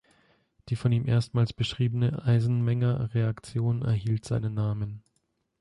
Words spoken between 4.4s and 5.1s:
Namen.